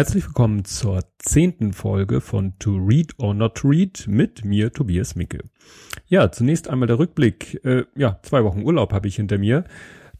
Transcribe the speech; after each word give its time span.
Herzlich 0.00 0.24
willkommen 0.24 0.64
zur 0.64 1.04
zehnten 1.18 1.74
Folge 1.74 2.22
von 2.22 2.58
To 2.58 2.74
Read 2.74 3.12
or 3.18 3.34
Not 3.34 3.56
to 3.56 3.68
Read 3.68 4.06
mit 4.08 4.46
mir, 4.46 4.72
Tobias 4.72 5.14
Micke. 5.14 5.40
Ja, 6.06 6.32
zunächst 6.32 6.70
einmal 6.70 6.86
der 6.86 6.98
Rückblick. 6.98 7.62
Äh, 7.66 7.84
ja, 7.94 8.18
zwei 8.22 8.42
Wochen 8.42 8.62
Urlaub 8.62 8.94
habe 8.94 9.08
ich 9.08 9.16
hinter 9.16 9.36
mir. 9.36 9.64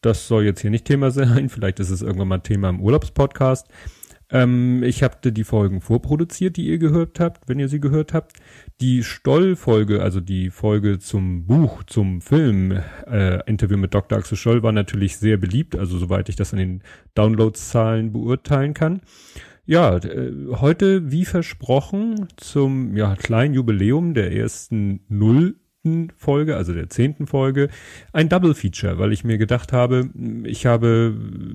Das 0.03 0.29
soll 0.29 0.45
jetzt 0.45 0.61
hier 0.61 0.71
nicht 0.71 0.85
Thema 0.85 1.11
sein. 1.11 1.49
Vielleicht 1.49 1.81
ist 1.81 1.89
es 1.89 2.03
irgendwann 2.03 2.29
mal 2.29 2.41
Thema 2.41 2.69
im 2.69 2.83
Urlaubspodcast. 2.83 3.69
Ähm, 4.29 4.83
ich 4.83 5.03
habe 5.03 5.33
die 5.33 5.45
Folgen 5.45 5.81
vorproduziert, 5.81 6.59
die 6.59 6.67
ihr 6.67 6.77
gehört 6.77 7.19
habt, 7.19 7.49
wenn 7.49 7.59
ihr 7.59 7.71
sie 7.71 7.81
gehört 7.81 8.13
habt. 8.13 8.37
Die 8.83 9.03
Stoll-Folge, 9.03 10.03
also 10.03 10.21
die 10.21 10.51
Folge 10.51 10.99
zum 10.99 11.47
Buch, 11.47 11.85
zum 11.85 12.21
Film, 12.21 12.79
äh, 13.11 13.43
Interview 13.49 13.79
mit 13.79 13.95
Dr. 13.95 14.19
Axel 14.19 14.37
Stoll 14.37 14.63
war 14.63 14.73
natürlich 14.73 15.17
sehr 15.17 15.39
beliebt, 15.39 15.75
also 15.75 15.97
soweit 15.97 16.29
ich 16.29 16.37
das 16.37 16.53
an 16.53 16.59
den 16.59 16.83
Downloadzahlen 17.15 18.13
beurteilen 18.13 18.75
kann. 18.75 19.01
Ja, 19.71 19.99
äh, 19.99 20.33
heute, 20.49 21.13
wie 21.13 21.25
versprochen, 21.25 22.27
zum 22.37 22.97
ja, 22.97 23.15
kleinen 23.15 23.55
Jubiläum 23.55 24.15
der 24.15 24.33
ersten 24.33 24.99
nullten 25.09 26.11
Folge, 26.17 26.57
also 26.57 26.75
der 26.75 26.91
zehnten 26.91 27.29
Folge, 27.29 27.69
ein 28.13 28.29
Double 28.29 28.55
Feature, 28.55 28.99
weil 28.99 29.13
ich 29.13 29.23
mir 29.23 29.39
gedacht 29.39 29.73
habe, 29.73 30.11
ich 30.43 30.67
habe 30.67 31.15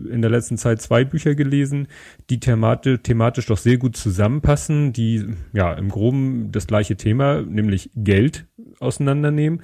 in 0.10 0.22
der 0.22 0.32
letzten 0.32 0.58
Zeit 0.58 0.82
zwei 0.82 1.04
Bücher 1.04 1.36
gelesen, 1.36 1.90
die 2.30 2.40
thematisch, 2.40 3.00
thematisch 3.04 3.48
doch 3.48 3.58
sehr 3.58 3.76
gut 3.76 3.98
zusammenpassen, 3.98 4.94
die 4.94 5.26
ja 5.52 5.74
im 5.74 5.90
Groben 5.90 6.54
das 6.54 6.68
gleiche 6.68 6.96
Thema, 6.96 7.41
nämlich 7.41 7.90
Geld 7.96 8.46
auseinandernehmen. 8.80 9.62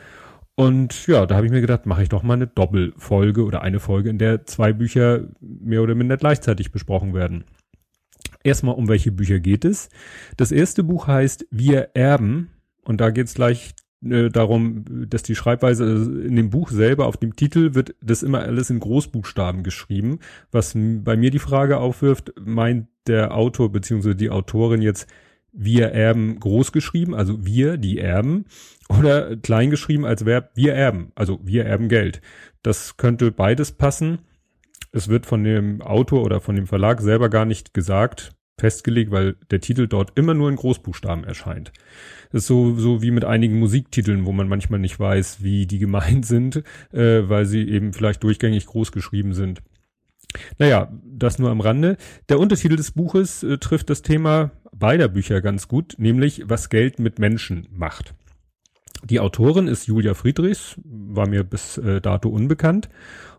Und 0.56 1.08
ja, 1.08 1.26
da 1.26 1.36
habe 1.36 1.46
ich 1.46 1.54
mir 1.54 1.62
gedacht, 1.62 1.86
mache 1.86 2.04
ich 2.04 2.10
doch 2.10 2.22
mal 2.22 2.34
eine 2.34 2.48
Doppelfolge 2.48 3.46
oder 3.46 3.62
eine 3.62 3.80
Folge, 3.80 4.10
in 4.10 4.18
der 4.18 4.46
zwei 4.46 4.74
Bücher 4.74 5.30
mehr 5.40 5.82
oder 5.82 5.96
minder 5.96 6.18
gleichzeitig 6.18 6.74
besprochen 6.74 7.14
werden. 7.14 7.46
Erstmal, 8.44 8.76
um 8.76 8.88
welche 8.88 9.12
Bücher 9.12 9.40
geht 9.40 9.66
es? 9.66 9.90
Das 10.38 10.52
erste 10.52 10.84
Buch 10.84 11.08
heißt 11.08 11.48
Wir 11.52 11.90
erben 11.94 12.50
und 12.84 13.02
da 13.02 13.12
geht 13.12 13.28
es 13.28 13.34
gleich 13.34 13.76
äh, 14.04 14.30
darum, 14.30 14.84
dass 15.10 15.24
die 15.24 15.36
Schreibweise 15.36 15.84
also 15.84 16.12
in 16.12 16.36
dem 16.36 16.50
Buch 16.50 16.70
selber 16.70 17.06
auf 17.06 17.18
dem 17.18 17.36
Titel 17.36 17.76
wird 17.76 17.96
das 18.02 18.24
immer 18.24 18.42
alles 18.42 18.70
in 18.70 18.80
Großbuchstaben 18.80 19.64
geschrieben, 19.64 20.20
was 20.52 20.74
bei 20.76 21.16
mir 21.16 21.32
die 21.32 21.40
Frage 21.40 21.78
aufwirft, 21.78 22.34
meint 22.40 22.88
der 23.08 23.36
Autor 23.36 23.72
beziehungsweise 23.72 24.16
die 24.16 24.30
Autorin 24.30 24.82
jetzt 24.82 25.08
wir 25.54 25.90
erben 25.90 26.40
groß 26.40 26.72
geschrieben, 26.72 27.14
also 27.14 27.46
wir, 27.46 27.78
die 27.78 27.98
erben, 27.98 28.46
oder 28.88 29.36
klein 29.36 29.70
geschrieben 29.70 30.06
als 30.06 30.26
Verb 30.26 30.52
wir 30.56 30.74
erben, 30.74 31.12
also 31.16 31.40
wir 31.44 31.66
erben 31.66 31.90
Geld. 31.90 32.22
Das 32.64 32.96
könnte 32.98 33.32
beides 33.32 33.74
passen 33.74 34.20
es 34.92 35.08
wird 35.08 35.26
von 35.26 35.44
dem 35.44 35.82
Autor 35.82 36.24
oder 36.24 36.42
von 36.42 36.56
dem 36.56 36.68
Verlag 36.68 37.02
selber 37.02 37.30
gar 37.30 37.46
nicht 37.46 37.74
gesagt, 37.74 38.34
festgelegt, 38.60 39.12
weil 39.12 39.36
der 39.50 39.60
Titel 39.60 39.88
dort 39.88 40.18
immer 40.18 40.34
nur 40.34 40.50
in 40.50 40.56
Großbuchstaben 40.56 41.24
erscheint. 41.24 41.72
Das 42.32 42.44
ist 42.44 42.48
so, 42.48 42.76
so 42.76 43.02
wie 43.02 43.12
mit 43.12 43.26
einigen 43.26 43.58
Musiktiteln, 43.58 44.26
wo 44.26 44.32
man 44.32 44.48
manchmal 44.48 44.80
nicht 44.80 45.00
weiß, 45.00 45.42
wie 45.42 45.66
die 45.66 45.80
gemeint 45.80 46.26
sind, 46.26 46.64
äh, 46.94 47.28
weil 47.28 47.46
sie 47.46 47.68
eben 47.68 47.94
vielleicht 47.94 48.24
durchgängig 48.24 48.66
groß 48.68 48.92
geschrieben 48.92 49.34
sind. 49.34 49.62
Naja, 50.60 50.92
das 51.04 51.40
nur 51.40 51.50
am 51.50 51.60
Rande. 51.60 51.98
Der 52.30 52.40
Untertitel 52.40 52.76
des 52.76 52.92
Buches 52.92 53.44
äh, 53.44 53.58
trifft 53.58 53.90
das 53.90 54.02
Thema 54.02 54.52
beider 54.72 55.08
Bücher 55.08 55.42
ganz 55.42 55.68
gut, 55.68 55.96
nämlich 55.98 56.44
was 56.46 56.70
Geld 56.70 57.00
mit 57.00 57.20
Menschen 57.20 57.68
macht. 57.72 58.14
Die 59.04 59.20
Autorin 59.20 59.68
ist 59.68 59.88
Julia 59.88 60.14
Friedrichs, 60.14 60.76
war 60.84 61.28
mir 61.28 61.44
bis 61.44 61.78
äh, 61.80 62.00
dato 62.02 62.30
unbekannt 62.30 62.88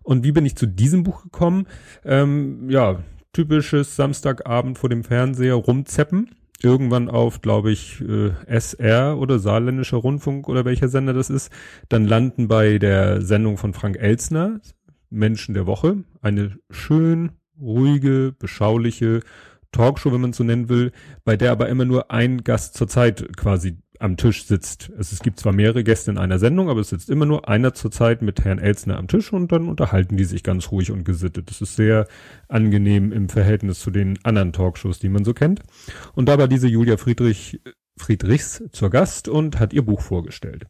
und 0.02 0.24
wie 0.24 0.32
bin 0.32 0.46
ich 0.46 0.56
zu 0.56 0.66
diesem 0.66 1.02
Buch 1.02 1.22
gekommen? 1.22 1.66
Ähm, 2.04 2.68
ja, 2.70 3.02
typisches 3.32 3.96
Samstagabend 3.96 4.78
vor 4.78 4.90
dem 4.90 5.04
Fernseher 5.04 5.54
rumzeppen. 5.54 6.30
Irgendwann 6.62 7.08
auf, 7.08 7.40
glaube 7.40 7.72
ich, 7.72 8.00
äh, 8.02 8.30
SR 8.46 9.18
oder 9.18 9.38
Saarländischer 9.38 9.96
Rundfunk 9.96 10.48
oder 10.48 10.64
welcher 10.64 10.88
Sender 10.88 11.12
das 11.12 11.28
ist. 11.28 11.50
Dann 11.88 12.06
landen 12.06 12.46
bei 12.46 12.78
der 12.78 13.20
Sendung 13.20 13.58
von 13.58 13.74
Frank 13.74 13.96
Elsner, 13.98 14.60
Menschen 15.10 15.54
der 15.54 15.66
Woche, 15.66 16.04
eine 16.20 16.56
schön 16.70 17.32
ruhige, 17.60 18.34
beschauliche 18.38 19.20
Talkshow, 19.72 20.12
wenn 20.12 20.20
man 20.20 20.32
so 20.32 20.44
nennen 20.44 20.68
will, 20.68 20.92
bei 21.24 21.36
der 21.36 21.50
aber 21.50 21.68
immer 21.68 21.84
nur 21.84 22.10
ein 22.10 22.44
Gast 22.44 22.74
zur 22.74 22.88
Zeit 22.88 23.36
quasi 23.36 23.78
am 24.02 24.16
Tisch 24.16 24.44
sitzt. 24.46 24.90
Es, 24.98 25.12
es 25.12 25.20
gibt 25.20 25.38
zwar 25.38 25.52
mehrere 25.52 25.84
Gäste 25.84 26.10
in 26.10 26.18
einer 26.18 26.38
Sendung, 26.38 26.68
aber 26.68 26.80
es 26.80 26.88
sitzt 26.88 27.08
immer 27.08 27.24
nur 27.24 27.48
einer 27.48 27.72
zur 27.72 27.90
Zeit 27.90 28.20
mit 28.20 28.44
Herrn 28.44 28.58
Elsner 28.58 28.98
am 28.98 29.06
Tisch 29.06 29.32
und 29.32 29.52
dann 29.52 29.68
unterhalten 29.68 30.16
die 30.16 30.24
sich 30.24 30.42
ganz 30.42 30.72
ruhig 30.72 30.90
und 30.90 31.04
gesittet. 31.04 31.50
Das 31.50 31.60
ist 31.60 31.76
sehr 31.76 32.08
angenehm 32.48 33.12
im 33.12 33.28
Verhältnis 33.28 33.78
zu 33.78 33.90
den 33.90 34.18
anderen 34.24 34.52
Talkshows, 34.52 34.98
die 34.98 35.08
man 35.08 35.24
so 35.24 35.34
kennt. 35.34 35.62
Und 36.14 36.28
da 36.28 36.36
war 36.36 36.48
diese 36.48 36.66
Julia 36.66 36.96
Friedrich, 36.96 37.60
Friedrichs 37.96 38.64
zur 38.72 38.90
Gast 38.90 39.28
und 39.28 39.60
hat 39.60 39.72
ihr 39.72 39.82
Buch 39.82 40.00
vorgestellt. 40.00 40.66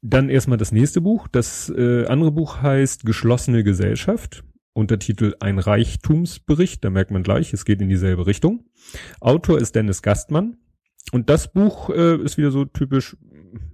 Dann 0.00 0.28
erstmal 0.28 0.58
das 0.58 0.72
nächste 0.72 1.00
Buch. 1.00 1.26
Das 1.28 1.72
äh, 1.76 2.06
andere 2.06 2.30
Buch 2.30 2.62
heißt 2.62 3.04
Geschlossene 3.04 3.64
Gesellschaft. 3.64 4.44
Untertitel 4.74 5.34
Ein 5.40 5.58
Reichtumsbericht. 5.58 6.84
Da 6.84 6.90
merkt 6.90 7.10
man 7.10 7.24
gleich, 7.24 7.52
es 7.52 7.64
geht 7.64 7.80
in 7.80 7.88
dieselbe 7.88 8.26
Richtung. 8.26 8.64
Autor 9.20 9.58
ist 9.58 9.74
Dennis 9.74 10.02
Gastmann. 10.02 10.56
Und 11.10 11.28
das 11.28 11.52
Buch 11.52 11.90
äh, 11.90 12.16
ist 12.22 12.38
wieder 12.38 12.50
so 12.50 12.64
typisch 12.64 13.16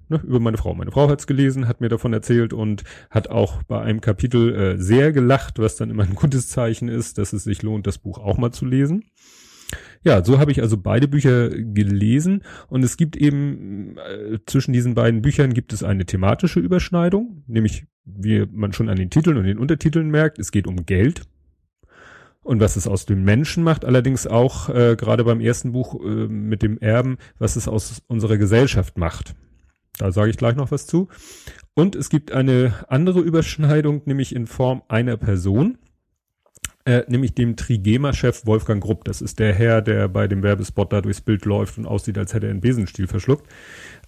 ne, 0.08 0.20
über 0.24 0.40
meine 0.40 0.56
Frau. 0.56 0.74
Meine 0.74 0.90
Frau 0.90 1.08
hat 1.08 1.20
es 1.20 1.26
gelesen, 1.26 1.68
hat 1.68 1.80
mir 1.80 1.88
davon 1.88 2.12
erzählt 2.12 2.52
und 2.52 2.84
hat 3.10 3.28
auch 3.28 3.62
bei 3.64 3.80
einem 3.80 4.00
Kapitel 4.00 4.54
äh, 4.54 4.78
sehr 4.78 5.12
gelacht, 5.12 5.58
was 5.58 5.76
dann 5.76 5.90
immer 5.90 6.04
ein 6.04 6.14
gutes 6.14 6.48
Zeichen 6.48 6.88
ist, 6.88 7.18
dass 7.18 7.32
es 7.32 7.44
sich 7.44 7.62
lohnt, 7.62 7.86
das 7.86 7.98
Buch 7.98 8.18
auch 8.18 8.38
mal 8.38 8.52
zu 8.52 8.64
lesen. 8.64 9.04
Ja, 10.02 10.24
so 10.24 10.38
habe 10.38 10.52
ich 10.52 10.62
also 10.62 10.78
beide 10.78 11.08
Bücher 11.08 11.50
gelesen 11.50 12.42
und 12.68 12.84
es 12.84 12.96
gibt 12.96 13.16
eben 13.16 13.98
äh, 13.98 14.38
zwischen 14.46 14.72
diesen 14.72 14.94
beiden 14.94 15.22
Büchern 15.22 15.52
gibt 15.52 15.72
es 15.72 15.82
eine 15.82 16.06
thematische 16.06 16.60
Überschneidung, 16.60 17.42
nämlich 17.46 17.84
wie 18.04 18.46
man 18.50 18.72
schon 18.72 18.88
an 18.88 18.96
den 18.96 19.10
Titeln 19.10 19.36
und 19.36 19.44
den 19.44 19.58
Untertiteln 19.58 20.08
merkt, 20.08 20.38
es 20.38 20.52
geht 20.52 20.66
um 20.66 20.86
Geld 20.86 21.22
und 22.48 22.60
was 22.60 22.76
es 22.76 22.86
aus 22.86 23.04
dem 23.04 23.25
Menschen 23.25 23.62
macht, 23.62 23.84
allerdings 23.84 24.26
auch 24.26 24.70
äh, 24.70 24.97
gerade 24.97 25.22
beim 25.22 25.41
ersten 25.41 25.72
Buch 25.72 26.03
äh, 26.03 26.28
mit 26.28 26.62
dem 26.62 26.78
Erben, 26.78 27.19
was 27.38 27.56
es 27.56 27.69
aus 27.69 28.03
unserer 28.06 28.38
Gesellschaft 28.38 28.97
macht. 28.97 29.34
Da 29.98 30.12
sage 30.12 30.31
ich 30.31 30.38
gleich 30.38 30.56
noch 30.56 30.70
was 30.70 30.87
zu. 30.87 31.08
Und 31.75 31.94
es 31.94 32.08
gibt 32.08 32.32
eine 32.32 32.72
andere 32.88 33.20
Überschneidung, 33.20 34.00
nämlich 34.06 34.34
in 34.34 34.47
Form 34.47 34.82
einer 34.88 35.19
Person, 35.19 35.76
äh, 36.87 37.03
nämlich 37.06 37.34
dem 37.34 37.56
Trigema-Chef 37.56 38.47
Wolfgang 38.47 38.82
Grupp. 38.82 39.04
Das 39.04 39.20
ist 39.20 39.38
der 39.41 39.54
Herr, 39.54 39.82
der 39.82 40.08
bei 40.08 40.26
dem 40.26 40.42
Werbespot 40.42 40.91
da 40.91 41.03
durchs 41.03 41.20
Bild 41.20 41.44
läuft 41.44 41.76
und 41.76 41.84
aussieht, 41.84 42.16
als 42.16 42.32
hätte 42.32 42.47
er 42.47 42.53
einen 42.53 42.62
Besenstiel 42.62 43.08
verschluckt. 43.08 43.47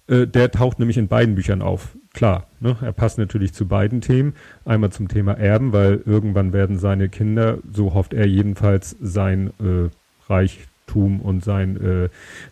Äh, 0.07 0.25
der 0.25 0.49
taucht 0.49 0.79
nämlich 0.79 0.97
in 0.97 1.07
beiden 1.07 1.35
Büchern 1.35 1.61
auf 1.61 1.95
klar, 2.13 2.47
ne, 2.59 2.77
er 2.81 2.91
passt 2.91 3.17
natürlich 3.17 3.53
zu 3.53 3.67
beiden 3.67 4.01
Themen. 4.01 4.33
Einmal 4.65 4.91
zum 4.91 5.07
Thema 5.07 5.33
Erben, 5.33 5.73
weil 5.73 6.01
irgendwann 6.05 6.53
werden 6.53 6.77
seine 6.77 7.09
Kinder, 7.09 7.59
so 7.71 7.93
hofft 7.93 8.13
er 8.13 8.27
jedenfalls, 8.27 8.95
sein 9.01 9.51
äh, 9.59 9.89
Reichtum 10.29 11.21
und 11.21 11.43
sein 11.43 12.09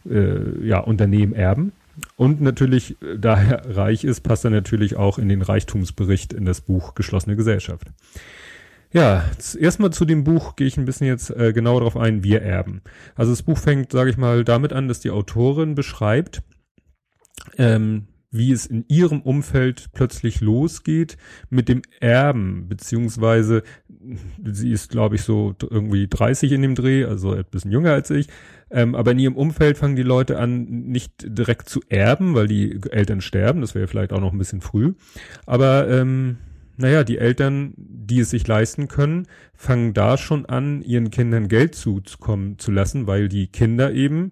äh, 0.07 0.09
äh, 0.09 0.65
ja, 0.65 0.79
Unternehmen 0.79 1.33
erben. 1.33 1.71
Und 2.15 2.41
natürlich, 2.41 2.95
da 3.17 3.41
er 3.41 3.75
reich 3.75 4.03
ist, 4.03 4.21
passt 4.21 4.45
er 4.45 4.51
natürlich 4.51 4.95
auch 4.95 5.17
in 5.17 5.27
den 5.27 5.41
Reichtumsbericht 5.41 6.31
in 6.33 6.45
das 6.45 6.61
Buch 6.61 6.95
Geschlossene 6.95 7.35
Gesellschaft. 7.35 7.87
Ja, 8.91 9.25
erstmal 9.59 9.91
zu 9.91 10.05
dem 10.05 10.23
Buch 10.23 10.55
gehe 10.55 10.65
ich 10.65 10.77
ein 10.77 10.85
bisschen 10.85 11.05
jetzt 11.05 11.29
äh, 11.29 11.53
genauer 11.53 11.81
darauf 11.81 11.97
ein, 11.97 12.23
wir 12.23 12.41
erben. 12.41 12.81
Also 13.15 13.31
das 13.31 13.43
Buch 13.43 13.57
fängt, 13.57 13.91
sage 13.91 14.09
ich 14.09 14.17
mal, 14.17 14.43
damit 14.43 14.73
an, 14.73 14.87
dass 14.87 14.99
die 14.99 15.11
Autorin 15.11 15.75
beschreibt, 15.75 16.41
ähm, 17.57 18.07
wie 18.31 18.51
es 18.51 18.65
in 18.65 18.85
ihrem 18.87 19.21
Umfeld 19.21 19.89
plötzlich 19.93 20.41
losgeht 20.41 21.17
mit 21.49 21.67
dem 21.67 21.81
Erben, 21.99 22.67
beziehungsweise 22.67 23.63
sie 24.43 24.71
ist, 24.71 24.91
glaube 24.91 25.15
ich, 25.15 25.23
so 25.23 25.55
irgendwie 25.69 26.07
30 26.07 26.51
in 26.51 26.61
dem 26.61 26.75
Dreh, 26.75 27.05
also 27.05 27.33
ein 27.33 27.45
bisschen 27.49 27.71
jünger 27.71 27.93
als 27.93 28.09
ich. 28.11 28.27
Ähm, 28.71 28.93
aber 28.93 29.11
in 29.11 29.19
ihrem 29.19 29.35
Umfeld 29.35 29.77
fangen 29.77 29.95
die 29.95 30.03
Leute 30.03 30.37
an, 30.37 30.65
nicht 30.65 31.13
direkt 31.23 31.69
zu 31.69 31.81
erben, 31.89 32.35
weil 32.35 32.47
die 32.47 32.79
Eltern 32.91 33.21
sterben. 33.21 33.61
Das 33.61 33.73
wäre 33.73 33.87
vielleicht 33.87 34.13
auch 34.13 34.21
noch 34.21 34.31
ein 34.31 34.37
bisschen 34.37 34.61
früh. 34.61 34.93
Aber 35.47 35.89
ähm, 35.89 36.37
naja, 36.77 37.03
die 37.03 37.17
Eltern, 37.17 37.73
die 37.75 38.19
es 38.19 38.29
sich 38.29 38.47
leisten 38.47 38.87
können, 38.87 39.27
fangen 39.53 39.93
da 39.93 40.17
schon 40.17 40.45
an, 40.45 40.81
ihren 40.81 41.09
Kindern 41.09 41.47
Geld 41.47 41.75
zukommen 41.75 42.59
zu 42.59 42.71
lassen, 42.71 43.07
weil 43.07 43.27
die 43.27 43.47
Kinder 43.47 43.91
eben 43.91 44.31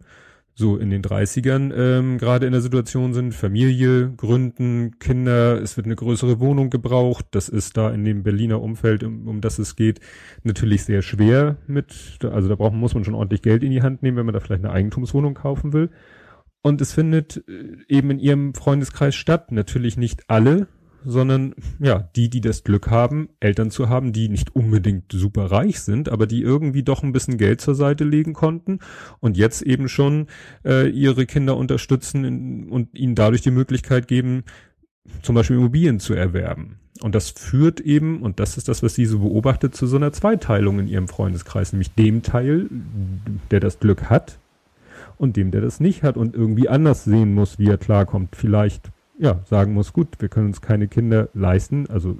so 0.57 0.75
in 0.77 0.89
den 0.89 1.04
30ern 1.04 1.71
ähm, 1.75 2.18
gerade 2.18 2.48
in 2.48 2.51
der 2.51 2.62
Situation 2.62 3.13
sind, 3.13 3.36
Familie 3.36 4.12
gründen, 4.18 4.98
Kinder, 4.98 5.62
es 5.62 5.77
wird 5.77 5.86
eine 5.86 5.95
größere 5.95 6.39
Wohnung 6.39 6.71
gebraucht. 6.71 7.27
Das 7.31 7.48
ist 7.48 7.77
da 7.77 7.92
in 7.92 8.04
dem 8.04 8.24
Berliner 8.24 8.59
Umfeld, 8.59 9.04
um, 9.04 9.27
um 9.27 9.39
das 9.39 9.59
es 9.59 9.75
geht, 9.75 10.00
natürlich 10.44 10.83
sehr 10.83 11.04
schwer 11.04 11.57
mit, 11.68 12.18
also 12.24 12.50
da 12.50 12.56
braucht, 12.56 12.74
muss 12.74 12.95
man 12.95 13.04
schon 13.04 13.13
ordentlich 13.13 13.44
Geld 13.44 13.63
in 13.63 13.69
die 13.69 13.83
Hand 13.83 14.01
nehmen, 14.01 14.18
wenn 14.18 14.25
man 14.25 14.33
da 14.33 14.39
vielleicht 14.39 14.65
eine 14.65 14.74
Eigentumswohnung 14.74 15.36
kaufen 15.36 15.74
will. 15.74 15.92
Und 16.63 16.81
es 16.81 16.92
findet 16.92 17.44
äh, 17.48 17.77
eben 17.88 18.09
in 18.09 18.19
ihrem 18.19 18.54
Freundeskreis 18.56 19.13
statt. 19.15 19.51
Natürlich 19.51 19.95
nicht 19.95 20.24
alle 20.27 20.68
sondern 21.07 21.56
ja, 21.80 22.09
die, 22.15 22.30
die 22.30 22.42
das 22.42 22.63
Glück 22.63 22.89
haben, 22.89 23.30
Eltern 23.39 23.71
zu 23.71 23.88
haben, 23.88 24.12
die 24.12 24.27
nicht 24.27 24.56
unbedingt 24.56 25.12
super 25.12 25.45
reich 25.45 25.80
sind, 25.80 26.09
aber 26.09 26.27
die 26.27 26.42
irgendwie 26.42 26.83
doch 26.83 27.01
ein 27.01 27.13
bisschen 27.13 27.38
Geld 27.38 27.62
zur 27.62 27.75
Seite 27.75 28.04
legen 28.04 28.33
konnten 28.33 28.80
und 29.21 29.38
jetzt 29.38 29.62
eben 29.62 29.88
schon 29.88 30.27
äh, 30.65 30.89
ihre 30.89 31.25
Kinder 31.25 31.56
unterstützen 31.56 32.69
und 32.69 32.98
ihnen 32.98 33.15
dadurch 33.15 33.42
die 33.42 33.51
Möglichkeit 33.51 34.07
geben, 34.07 34.44
zum 35.21 35.36
Beispiel 35.36 35.56
Immobilien 35.56 36.00
zu 36.00 36.13
erwerben. 36.13 36.80
Und 37.01 37.15
das 37.15 37.30
führt 37.30 37.80
eben, 37.80 38.21
und 38.21 38.39
das 38.39 38.57
ist 38.57 38.68
das, 38.68 38.83
was 38.83 38.95
sie 38.95 39.06
so 39.06 39.19
beobachtet, 39.19 39.75
zu 39.75 39.88
so 39.88 39.95
einer 39.95 40.12
Zweiteilung 40.12 40.80
in 40.80 40.88
ihrem 40.88 41.07
Freundeskreis, 41.07 41.71
nämlich 41.71 41.94
dem 41.94 42.21
Teil, 42.24 42.68
der 43.51 43.59
das 43.59 43.80
Glück 43.80 44.09
hat, 44.09 44.39
und 45.18 45.36
dem, 45.36 45.51
der 45.51 45.62
das 45.62 45.80
nicht 45.80 46.04
hat 46.04 46.18
und 46.18 46.36
irgendwie 46.36 46.69
anders 46.69 47.04
sehen 47.04 47.33
muss, 47.33 47.59
wie 47.59 47.68
er 47.68 47.77
klarkommt. 47.77 48.36
Vielleicht, 48.36 48.92
ja, 49.19 49.40
sagen 49.46 49.74
muss, 49.74 49.94
gut, 49.94 50.10
wir 50.19 50.30
können 50.30 50.48
uns 50.48 50.62
keine 50.62 50.88
Kinder 50.88 51.30
leisten, 51.34 51.88
also 51.90 52.18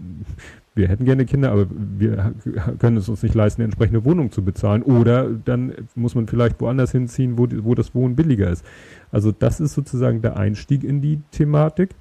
wir 0.78 0.88
hätten 0.88 1.06
gerne 1.06 1.26
Kinder, 1.26 1.52
aber 1.52 1.68
wir 1.70 2.34
können 2.80 2.98
es 2.98 3.10
uns 3.10 3.24
nicht 3.24 3.34
leisten, 3.34 3.62
eine 3.62 3.66
entsprechende 3.66 4.06
Wohnung 4.06 4.32
zu 4.32 4.46
bezahlen. 4.46 4.84
Oder 4.84 5.28
dann 5.28 5.74
muss 5.96 6.14
man 6.14 6.28
vielleicht 6.28 6.62
woanders 6.62 6.92
hinziehen, 6.92 7.38
wo, 7.38 7.48
wo 7.64 7.74
das 7.74 7.96
Wohnen 7.96 8.16
billiger 8.16 8.50
ist. 8.52 8.64
Also 9.12 9.32
das 9.32 9.60
ist 9.60 9.74
sozusagen 9.74 10.22
der 10.22 10.38
Einstieg 10.38 10.84
in 10.84 11.02
die 11.02 11.22
Thematik. 11.32 11.96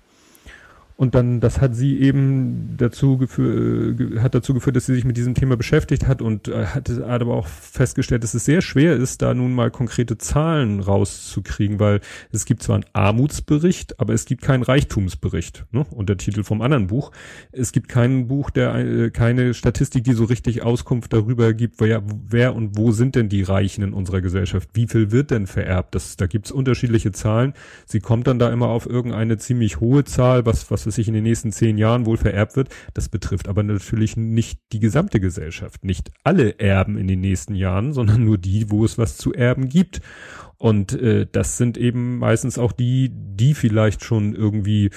Und 0.96 1.14
dann, 1.14 1.40
das 1.40 1.60
hat 1.60 1.76
sie 1.76 2.00
eben 2.00 2.74
dazu 2.78 3.18
geführt, 3.18 4.18
hat 4.22 4.34
dazu 4.34 4.54
geführt, 4.54 4.76
dass 4.76 4.86
sie 4.86 4.94
sich 4.94 5.04
mit 5.04 5.18
diesem 5.18 5.34
Thema 5.34 5.58
beschäftigt 5.58 6.06
hat 6.06 6.22
und 6.22 6.48
äh, 6.48 6.64
hat, 6.64 6.88
hat 6.88 7.20
aber 7.20 7.34
auch 7.34 7.46
festgestellt, 7.46 8.22
dass 8.22 8.32
es 8.32 8.46
sehr 8.46 8.62
schwer 8.62 8.96
ist, 8.96 9.20
da 9.20 9.34
nun 9.34 9.54
mal 9.54 9.70
konkrete 9.70 10.16
Zahlen 10.16 10.80
rauszukriegen, 10.80 11.78
weil 11.80 12.00
es 12.32 12.46
gibt 12.46 12.62
zwar 12.62 12.76
einen 12.76 12.86
Armutsbericht, 12.94 14.00
aber 14.00 14.14
es 14.14 14.24
gibt 14.24 14.40
keinen 14.40 14.62
Reichtumsbericht, 14.62 15.66
ne? 15.70 15.84
Und 15.90 16.08
der 16.08 16.16
Titel 16.16 16.44
vom 16.44 16.62
anderen 16.62 16.86
Buch. 16.86 17.12
Es 17.52 17.72
gibt 17.72 17.88
kein 17.88 18.26
Buch, 18.26 18.48
der 18.48 18.74
äh, 18.76 19.10
keine 19.10 19.52
Statistik, 19.52 20.04
die 20.04 20.14
so 20.14 20.24
richtig 20.24 20.62
Auskunft 20.62 21.12
darüber 21.12 21.52
gibt, 21.52 21.78
wer, 21.78 22.02
wer 22.26 22.54
und 22.54 22.78
wo 22.78 22.90
sind 22.90 23.16
denn 23.16 23.28
die 23.28 23.42
Reichen 23.42 23.82
in 23.82 23.92
unserer 23.92 24.22
Gesellschaft? 24.22 24.70
Wie 24.72 24.86
viel 24.86 25.12
wird 25.12 25.30
denn 25.30 25.46
vererbt? 25.46 25.94
Das, 25.94 26.16
da 26.16 26.26
gibt's 26.26 26.50
unterschiedliche 26.50 27.12
Zahlen. 27.12 27.52
Sie 27.84 28.00
kommt 28.00 28.26
dann 28.28 28.38
da 28.38 28.50
immer 28.50 28.68
auf 28.68 28.86
irgendeine 28.86 29.36
ziemlich 29.36 29.78
hohe 29.78 30.04
Zahl, 30.04 30.46
was, 30.46 30.70
was 30.70 30.85
es 30.86 30.96
sich 30.96 31.08
in 31.08 31.14
den 31.14 31.24
nächsten 31.24 31.52
zehn 31.52 31.78
Jahren 31.78 32.06
wohl 32.06 32.16
vererbt 32.16 32.56
wird. 32.56 32.68
Das 32.94 33.08
betrifft 33.08 33.48
aber 33.48 33.62
natürlich 33.62 34.16
nicht 34.16 34.60
die 34.72 34.80
gesamte 34.80 35.20
Gesellschaft. 35.20 35.84
Nicht 35.84 36.10
alle 36.24 36.58
erben 36.58 36.98
in 36.98 37.08
den 37.08 37.20
nächsten 37.20 37.54
Jahren, 37.54 37.92
sondern 37.92 38.24
nur 38.24 38.38
die, 38.38 38.70
wo 38.70 38.84
es 38.84 38.98
was 38.98 39.16
zu 39.16 39.32
erben 39.32 39.68
gibt. 39.68 40.00
Und 40.58 40.94
äh, 40.94 41.26
das 41.30 41.58
sind 41.58 41.76
eben 41.76 42.18
meistens 42.18 42.58
auch 42.58 42.72
die, 42.72 43.10
die 43.12 43.52
vielleicht 43.52 44.04
schon 44.04 44.34
irgendwie 44.34 44.90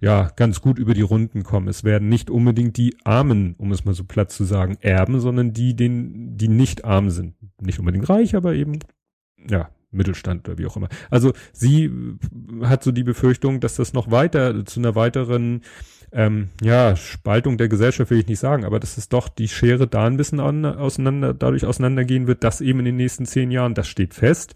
ja 0.00 0.30
ganz 0.36 0.62
gut 0.62 0.78
über 0.78 0.94
die 0.94 1.02
Runden 1.02 1.42
kommen. 1.42 1.68
Es 1.68 1.84
werden 1.84 2.08
nicht 2.08 2.30
unbedingt 2.30 2.78
die 2.78 2.96
Armen, 3.04 3.54
um 3.58 3.72
es 3.72 3.84
mal 3.84 3.94
so 3.94 4.04
platt 4.04 4.30
zu 4.30 4.44
sagen, 4.44 4.78
erben, 4.80 5.20
sondern 5.20 5.52
die, 5.52 5.76
den, 5.76 6.36
die 6.38 6.48
nicht 6.48 6.84
arm 6.84 7.10
sind. 7.10 7.34
Nicht 7.60 7.78
unbedingt 7.78 8.08
reich, 8.08 8.34
aber 8.34 8.54
eben 8.54 8.78
ja 9.48 9.68
Mittelstand 9.92 10.48
oder 10.48 10.58
wie 10.58 10.66
auch 10.66 10.76
immer. 10.76 10.88
Also 11.10 11.32
sie 11.52 11.90
hat 12.62 12.82
so 12.82 12.92
die 12.92 13.04
Befürchtung, 13.04 13.60
dass 13.60 13.76
das 13.76 13.92
noch 13.92 14.10
weiter 14.10 14.64
zu 14.64 14.80
einer 14.80 14.94
weiteren 14.94 15.62
ähm, 16.12 16.48
ja, 16.62 16.94
Spaltung 16.96 17.56
der 17.56 17.68
Gesellschaft 17.68 18.10
will 18.10 18.18
ich 18.18 18.26
nicht 18.26 18.38
sagen, 18.38 18.64
aber 18.64 18.78
dass 18.78 18.98
es 18.98 19.08
doch 19.08 19.28
die 19.28 19.48
Schere 19.48 19.86
da 19.86 20.06
ein 20.06 20.18
bisschen 20.18 20.40
an, 20.40 20.64
auseinander, 20.64 21.32
dadurch 21.32 21.64
auseinandergehen 21.64 22.26
wird, 22.26 22.44
dass 22.44 22.60
eben 22.60 22.80
in 22.80 22.84
den 22.84 22.96
nächsten 22.96 23.24
zehn 23.24 23.50
Jahren, 23.50 23.74
das 23.74 23.88
steht 23.88 24.12
fest, 24.12 24.54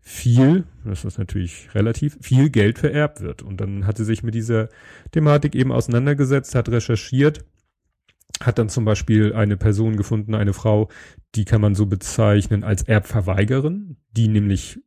viel, 0.00 0.64
das 0.84 1.04
ist 1.04 1.18
natürlich 1.18 1.74
relativ, 1.74 2.16
viel 2.20 2.48
Geld 2.48 2.78
vererbt 2.78 3.20
wird. 3.20 3.42
Und 3.42 3.60
dann 3.60 3.86
hat 3.86 3.98
sie 3.98 4.04
sich 4.04 4.22
mit 4.22 4.34
dieser 4.34 4.68
Thematik 5.10 5.54
eben 5.54 5.72
auseinandergesetzt, 5.72 6.54
hat 6.54 6.68
recherchiert 6.68 7.44
hat 8.40 8.58
dann 8.58 8.68
zum 8.68 8.84
Beispiel 8.84 9.32
eine 9.32 9.56
Person 9.56 9.96
gefunden, 9.96 10.34
eine 10.34 10.52
Frau, 10.52 10.88
die 11.34 11.44
kann 11.44 11.60
man 11.60 11.74
so 11.74 11.86
bezeichnen 11.86 12.64
als 12.64 12.82
Erbverweigerin, 12.82 13.96
die 14.12 14.28
nämlich 14.28 14.78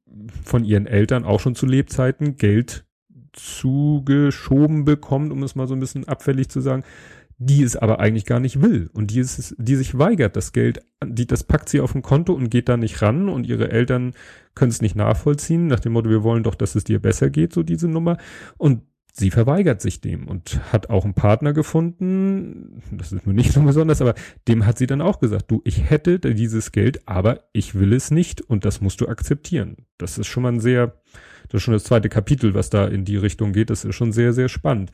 von 0.43 0.63
ihren 0.63 0.85
Eltern 0.85 1.23
auch 1.23 1.39
schon 1.39 1.55
zu 1.55 1.65
Lebzeiten 1.65 2.37
Geld 2.37 2.85
zugeschoben 3.33 4.85
bekommt, 4.85 5.31
um 5.31 5.43
es 5.43 5.55
mal 5.55 5.67
so 5.67 5.73
ein 5.73 5.79
bisschen 5.79 6.07
abfällig 6.07 6.49
zu 6.49 6.61
sagen, 6.61 6.83
die 7.41 7.63
es 7.63 7.77
aber 7.77 7.99
eigentlich 7.99 8.25
gar 8.25 8.41
nicht 8.41 8.61
will 8.61 8.89
und 8.93 9.11
die 9.11 9.19
es, 9.19 9.55
die 9.57 9.75
sich 9.75 9.97
weigert, 9.97 10.35
das 10.35 10.51
Geld, 10.51 10.81
die, 11.05 11.25
das 11.25 11.45
packt 11.45 11.69
sie 11.69 11.79
auf 11.79 11.95
ein 11.95 12.01
Konto 12.01 12.33
und 12.33 12.49
geht 12.49 12.67
da 12.67 12.75
nicht 12.75 13.01
ran 13.01 13.29
und 13.29 13.47
ihre 13.47 13.71
Eltern 13.71 14.13
können 14.55 14.71
es 14.71 14.81
nicht 14.81 14.97
nachvollziehen, 14.97 15.67
nach 15.67 15.79
dem 15.79 15.93
Motto, 15.93 16.09
wir 16.09 16.23
wollen 16.23 16.43
doch, 16.43 16.55
dass 16.55 16.75
es 16.75 16.83
dir 16.83 16.99
besser 16.99 17.29
geht, 17.29 17.53
so 17.53 17.63
diese 17.63 17.87
Nummer. 17.87 18.17
Und 18.57 18.81
sie 19.19 19.31
verweigert 19.31 19.81
sich 19.81 20.01
dem 20.01 20.27
und 20.27 20.59
hat 20.71 20.89
auch 20.89 21.03
einen 21.03 21.13
Partner 21.13 21.53
gefunden, 21.53 22.81
das 22.91 23.11
ist 23.11 23.25
nur 23.25 23.35
nicht 23.35 23.51
so 23.51 23.61
besonders, 23.61 24.01
aber 24.01 24.15
dem 24.47 24.65
hat 24.65 24.77
sie 24.77 24.87
dann 24.87 25.01
auch 25.01 25.19
gesagt, 25.19 25.51
du, 25.51 25.61
ich 25.65 25.89
hätte 25.89 26.19
dieses 26.19 26.71
Geld, 26.71 27.07
aber 27.07 27.43
ich 27.53 27.75
will 27.75 27.93
es 27.93 28.11
nicht 28.11 28.41
und 28.41 28.65
das 28.65 28.81
musst 28.81 29.01
du 29.01 29.07
akzeptieren. 29.07 29.77
Das 29.97 30.17
ist 30.17 30.27
schon 30.27 30.43
mal 30.43 30.53
ein 30.53 30.59
sehr, 30.59 31.01
das 31.49 31.59
ist 31.59 31.63
schon 31.63 31.73
das 31.73 31.83
zweite 31.83 32.09
Kapitel, 32.09 32.53
was 32.53 32.69
da 32.69 32.87
in 32.87 33.05
die 33.05 33.17
Richtung 33.17 33.53
geht, 33.53 33.69
das 33.69 33.85
ist 33.85 33.95
schon 33.95 34.11
sehr, 34.11 34.33
sehr 34.33 34.49
spannend. 34.49 34.91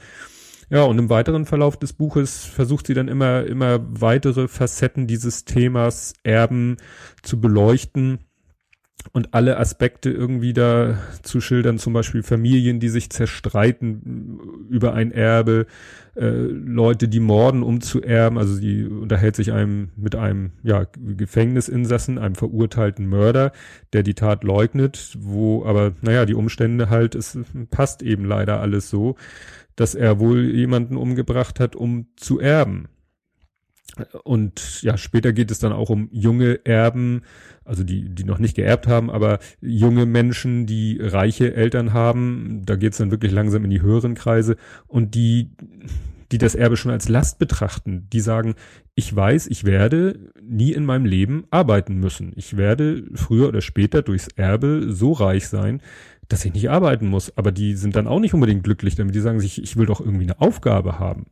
Ja, 0.69 0.83
und 0.83 0.97
im 0.97 1.09
weiteren 1.09 1.45
Verlauf 1.45 1.77
des 1.77 1.93
Buches 1.93 2.43
versucht 2.43 2.87
sie 2.87 2.95
dann 2.95 3.07
immer, 3.07 3.45
immer 3.45 3.79
weitere 3.87 4.47
Facetten 4.47 5.05
dieses 5.05 5.45
Themas 5.45 6.13
Erben 6.23 6.77
zu 7.21 7.39
beleuchten 7.39 8.19
und 9.13 9.33
alle 9.33 9.57
Aspekte 9.57 10.09
irgendwie 10.09 10.53
da 10.53 10.97
zu 11.21 11.41
schildern, 11.41 11.77
zum 11.77 11.93
Beispiel 11.93 12.23
Familien, 12.23 12.79
die 12.79 12.89
sich 12.89 13.09
zerstreiten 13.09 14.39
über 14.69 14.93
ein 14.93 15.11
Erbe, 15.11 15.67
äh, 16.15 16.29
Leute, 16.29 17.07
die 17.07 17.19
morden, 17.19 17.63
um 17.63 17.81
zu 17.81 18.01
erben, 18.01 18.37
also 18.37 18.55
sie 18.55 18.85
unterhält 18.85 19.35
sich 19.35 19.51
einem 19.51 19.89
mit 19.95 20.15
einem 20.15 20.51
ja, 20.63 20.85
Gefängnisinsassen, 20.97 22.17
einem 22.17 22.35
verurteilten 22.35 23.07
Mörder, 23.07 23.51
der 23.93 24.03
die 24.03 24.13
Tat 24.13 24.43
leugnet, 24.43 25.17
wo 25.19 25.65
aber, 25.65 25.93
naja, 26.01 26.25
die 26.25 26.35
Umstände 26.35 26.89
halt, 26.89 27.15
es 27.15 27.37
passt 27.69 28.01
eben 28.01 28.25
leider 28.25 28.61
alles 28.61 28.89
so, 28.89 29.15
dass 29.75 29.93
er 29.93 30.19
wohl 30.19 30.45
jemanden 30.45 30.95
umgebracht 30.95 31.59
hat, 31.59 31.75
um 31.75 32.07
zu 32.15 32.39
erben. 32.39 32.87
Und 34.23 34.81
ja, 34.81 34.97
später 34.97 35.33
geht 35.33 35.51
es 35.51 35.59
dann 35.59 35.71
auch 35.71 35.89
um 35.89 36.09
junge 36.11 36.65
Erben, 36.65 37.21
also 37.63 37.83
die, 37.83 38.09
die 38.09 38.23
noch 38.23 38.39
nicht 38.39 38.55
geerbt 38.55 38.87
haben, 38.87 39.09
aber 39.09 39.39
junge 39.61 40.05
Menschen, 40.05 40.65
die 40.65 40.99
reiche 41.01 41.55
Eltern 41.55 41.93
haben. 41.93 42.61
Da 42.65 42.75
geht 42.75 42.93
es 42.93 42.97
dann 42.97 43.11
wirklich 43.11 43.31
langsam 43.31 43.63
in 43.63 43.69
die 43.69 43.81
höheren 43.81 44.15
Kreise 44.15 44.57
und 44.87 45.15
die, 45.15 45.51
die 46.31 46.37
das 46.37 46.55
Erbe 46.55 46.77
schon 46.77 46.91
als 46.91 47.09
Last 47.09 47.39
betrachten, 47.39 48.07
die 48.11 48.19
sagen, 48.19 48.55
ich 48.95 49.13
weiß, 49.13 49.47
ich 49.47 49.63
werde 49.63 50.19
nie 50.41 50.73
in 50.73 50.85
meinem 50.85 51.05
Leben 51.05 51.45
arbeiten 51.49 51.95
müssen. 51.99 52.33
Ich 52.35 52.57
werde 52.57 53.03
früher 53.13 53.47
oder 53.47 53.61
später 53.61 54.01
durchs 54.01 54.27
Erbe 54.35 54.87
so 54.89 55.11
reich 55.11 55.47
sein, 55.47 55.81
dass 56.27 56.45
ich 56.45 56.53
nicht 56.53 56.69
arbeiten 56.69 57.07
muss. 57.07 57.37
Aber 57.37 57.51
die 57.51 57.75
sind 57.75 57.95
dann 57.95 58.07
auch 58.07 58.19
nicht 58.19 58.33
unbedingt 58.33 58.63
glücklich 58.63 58.95
damit. 58.95 59.15
Die 59.15 59.19
sagen 59.19 59.39
sich, 59.39 59.61
ich 59.61 59.75
will 59.77 59.85
doch 59.85 59.99
irgendwie 59.99 60.23
eine 60.23 60.39
Aufgabe 60.39 60.97
haben 60.97 61.25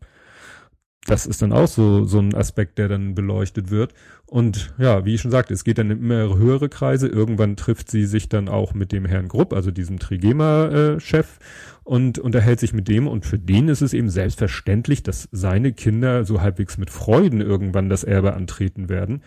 das 1.05 1.25
ist 1.25 1.41
dann 1.41 1.51
auch 1.51 1.67
so, 1.67 2.05
so 2.05 2.19
ein 2.19 2.33
Aspekt, 2.33 2.77
der 2.77 2.87
dann 2.87 3.13
beleuchtet 3.13 3.71
wird. 3.71 3.93
Und 4.25 4.73
ja, 4.77 5.05
wie 5.05 5.15
ich 5.15 5.21
schon 5.21 5.31
sagte, 5.31 5.53
es 5.53 5.63
geht 5.63 5.77
dann 5.77 5.91
in 5.91 5.99
immer 5.99 6.37
höhere 6.37 6.69
Kreise. 6.69 7.07
Irgendwann 7.07 7.57
trifft 7.57 7.91
sie 7.91 8.05
sich 8.05 8.29
dann 8.29 8.47
auch 8.47 8.73
mit 8.73 8.91
dem 8.91 9.05
Herrn 9.05 9.27
Grupp, 9.27 9.53
also 9.53 9.69
diesem 9.69 9.99
Trigema-Chef, 9.99 11.39
und 11.83 12.19
unterhält 12.19 12.59
sich 12.59 12.73
mit 12.73 12.87
dem. 12.87 13.07
Und 13.07 13.25
für 13.25 13.37
den 13.37 13.67
ist 13.67 13.81
es 13.81 13.93
eben 13.93 14.09
selbstverständlich, 14.09 15.03
dass 15.03 15.27
seine 15.31 15.73
Kinder 15.73 16.23
so 16.23 16.41
halbwegs 16.41 16.77
mit 16.77 16.89
Freuden 16.89 17.41
irgendwann 17.41 17.89
das 17.89 18.03
Erbe 18.03 18.33
antreten 18.33 18.87
werden. 18.87 19.23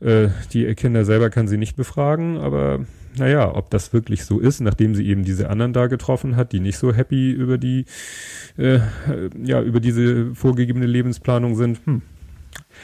Äh, 0.00 0.28
die 0.52 0.74
Kinder 0.74 1.04
selber 1.04 1.30
kann 1.30 1.48
sie 1.48 1.56
nicht 1.56 1.76
befragen, 1.76 2.38
aber 2.38 2.80
naja, 3.16 3.54
ob 3.54 3.70
das 3.70 3.92
wirklich 3.92 4.24
so 4.24 4.40
ist, 4.40 4.60
nachdem 4.60 4.94
sie 4.94 5.06
eben 5.06 5.24
diese 5.24 5.48
anderen 5.48 5.72
da 5.72 5.86
getroffen 5.86 6.36
hat, 6.36 6.52
die 6.52 6.60
nicht 6.60 6.78
so 6.78 6.92
happy 6.92 7.30
über 7.30 7.58
die, 7.58 7.84
äh, 8.58 8.80
ja, 9.42 9.62
über 9.62 9.80
diese 9.80 10.34
vorgegebene 10.34 10.86
Lebensplanung 10.86 11.54
sind. 11.54 11.80
Hm. 11.84 12.02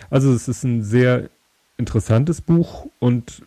Also 0.09 0.33
es 0.33 0.49
ist 0.49 0.65
ein 0.65 0.83
sehr 0.83 1.31
interessantes 1.77 2.43
Buch 2.43 2.87
und 2.99 3.43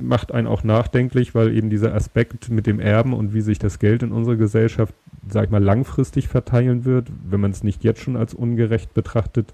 macht 0.00 0.32
einen 0.32 0.46
auch 0.46 0.64
nachdenklich, 0.64 1.34
weil 1.34 1.54
eben 1.54 1.68
dieser 1.68 1.94
Aspekt 1.94 2.48
mit 2.48 2.66
dem 2.66 2.80
Erben 2.80 3.12
und 3.12 3.34
wie 3.34 3.42
sich 3.42 3.58
das 3.58 3.78
Geld 3.78 4.02
in 4.02 4.10
unserer 4.10 4.36
Gesellschaft, 4.36 4.94
sag 5.28 5.44
ich 5.44 5.50
mal, 5.50 5.62
langfristig 5.62 6.28
verteilen 6.28 6.84
wird, 6.84 7.08
wenn 7.28 7.40
man 7.40 7.50
es 7.50 7.62
nicht 7.62 7.84
jetzt 7.84 8.00
schon 8.00 8.16
als 8.16 8.32
ungerecht 8.32 8.94
betrachtet, 8.94 9.52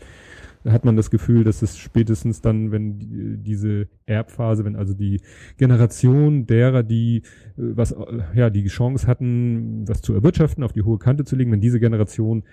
hat 0.64 0.85
man 0.85 0.97
das 0.97 1.11
Gefühl, 1.11 1.45
dass 1.45 1.62
es 1.62 1.79
spätestens 1.79 2.40
dann, 2.40 2.71
wenn 2.73 2.99
die, 2.99 3.38
diese 3.38 3.88
Erbphase, 4.07 4.64
wenn 4.64 4.76
also 4.76 4.95
die 4.95 5.21
Generation 5.57 6.47
derer, 6.47 6.83
die 6.83 7.19
äh, 7.19 7.23
was 7.57 7.93
äh, 7.93 8.23
ja 8.35 8.50
die 8.50 8.67
Chance 8.67 9.07
hatten, 9.07 9.88
was 9.88 10.02
zu 10.02 10.14
erwirtschaften, 10.14 10.64
auf 10.64 10.73
die 10.73 10.83
hohe 10.83 10.99
Kante 10.99 11.25
zu 11.25 11.37
legen, 11.37 11.52
wenn 11.52 11.61
diese 11.61 11.81
Generation 11.81 12.45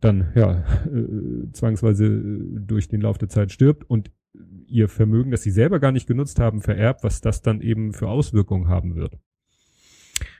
dann 0.00 0.32
ja 0.34 0.64
äh, 0.86 1.52
zwangsweise 1.52 2.06
äh, 2.06 2.60
durch 2.60 2.88
den 2.88 3.00
Lauf 3.00 3.18
der 3.18 3.28
Zeit 3.28 3.52
stirbt 3.52 3.88
und 3.88 4.10
ihr 4.66 4.88
Vermögen, 4.88 5.30
das 5.30 5.42
sie 5.42 5.50
selber 5.50 5.78
gar 5.78 5.92
nicht 5.92 6.06
genutzt 6.06 6.40
haben, 6.40 6.60
vererbt, 6.60 7.04
was 7.04 7.20
das 7.20 7.42
dann 7.42 7.60
eben 7.60 7.92
für 7.92 8.08
Auswirkungen 8.08 8.68
haben 8.68 8.96
wird. 8.96 9.16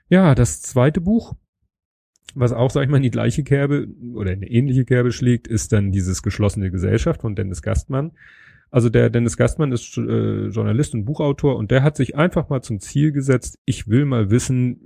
Ja, 0.09 0.35
das 0.35 0.61
zweite 0.61 1.01
Buch 1.01 1.35
Was 2.35 2.53
auch, 2.53 2.71
sag 2.71 2.85
ich 2.85 2.91
mal, 2.91 2.99
in 2.99 3.03
die 3.03 3.11
gleiche 3.11 3.45
Kerbe 3.45 3.87
oder 4.15 4.33
in 4.33 4.39
eine 4.39 4.51
ähnliche 4.51 4.85
Kerbe 4.85 5.13
schlägt, 5.13 5.47
ist 5.47 5.73
dann 5.73 5.93
dieses 5.93 6.23
geschlossene 6.23 6.71
Gesellschaft 6.71 7.21
von 7.21 7.35
Dennis 7.35 7.63
Gastmann. 7.63 8.13
Also 8.71 8.89
der 8.89 9.09
Dennis 9.09 9.37
Gastmann 9.37 9.71
ist 9.71 9.97
äh, 9.97 10.49
Journalist 10.49 10.95
und 10.95 11.05
Buchautor 11.05 11.57
und 11.57 11.71
der 11.71 11.85
hat 11.85 11.97
sich 11.97 12.17
einfach 12.17 12.49
mal 12.49 12.61
zum 12.61 12.81
Ziel 12.81 13.13
gesetzt, 13.13 13.61
ich 13.67 13.87
will 13.87 14.05
mal 14.05 14.31
wissen, 14.31 14.81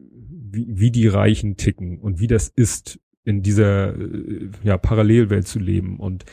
wie, 0.52 0.66
wie 0.68 0.90
die 0.90 1.08
Reichen 1.08 1.56
ticken 1.56 1.98
und 1.98 2.20
wie 2.20 2.26
das 2.26 2.48
ist, 2.48 3.00
in 3.24 3.42
dieser 3.42 3.94
äh, 3.94 4.50
ja, 4.62 4.76
Parallelwelt 4.76 5.46
zu 5.46 5.58
leben 5.58 5.98
und 6.00 6.24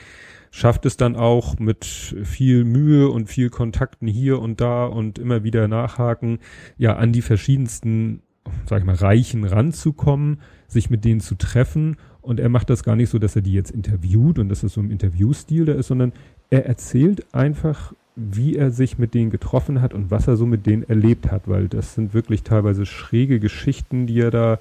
schafft 0.52 0.86
es 0.86 0.96
dann 0.96 1.18
auch 1.18 1.60
mit 1.60 1.84
viel 1.86 2.64
Mühe 2.64 3.10
und 3.10 3.28
viel 3.28 3.50
Kontakten 3.50 4.08
hier 4.08 4.40
und 4.40 4.62
da 4.62 4.86
und 4.86 5.20
immer 5.20 5.44
wieder 5.44 5.68
nachhaken, 5.68 6.40
ja, 6.78 6.96
an 6.96 7.12
die 7.12 7.22
verschiedensten, 7.22 8.22
sag 8.66 8.80
ich 8.80 8.86
mal, 8.86 8.96
Reichen 8.96 9.44
ranzukommen, 9.44 10.40
sich 10.68 10.90
mit 10.90 11.06
denen 11.06 11.20
zu 11.20 11.36
treffen. 11.36 11.98
Und 12.22 12.40
er 12.40 12.50
macht 12.50 12.70
das 12.70 12.84
gar 12.84 12.96
nicht 12.96 13.10
so, 13.10 13.20
dass 13.20 13.36
er 13.36 13.42
die 13.42 13.54
jetzt 13.54 13.72
interviewt 13.72 14.40
und 14.40 14.50
dass 14.50 14.64
es 14.64 14.74
so 14.74 14.82
im 14.82 14.92
Interviewstil 14.92 15.66
da 15.66 15.74
ist, 15.74 15.88
sondern 15.88 16.14
er 16.50 16.66
erzählt 16.66 17.34
einfach, 17.34 17.94
wie 18.16 18.56
er 18.56 18.72
sich 18.72 18.98
mit 18.98 19.14
denen 19.14 19.30
getroffen 19.30 19.82
hat 19.82 19.94
und 19.94 20.10
was 20.10 20.28
er 20.28 20.38
so 20.38 20.46
mit 20.46 20.66
denen 20.66 20.84
erlebt 20.84 21.32
hat, 21.32 21.48
weil 21.48 21.68
das 21.68 21.96
sind 21.96 22.14
wirklich 22.14 22.44
teilweise 22.44 22.86
schräge 22.86 23.40
Geschichten, 23.40 24.08
die 24.08 24.20
er 24.20 24.32
da 24.32 24.60